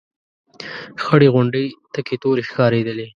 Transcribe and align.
خړې 1.03 1.27
غونډۍ 1.33 1.65
تکې 1.93 2.15
تورې 2.21 2.43
ښکارېدلې. 2.49 3.07